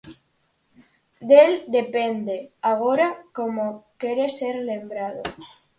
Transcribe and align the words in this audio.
Del 1.31 1.51
depende 1.77 2.35
agora 2.71 3.07
como 3.37 3.65
quere 3.99 4.27
ser 4.39 4.55
lembrado. 4.71 5.21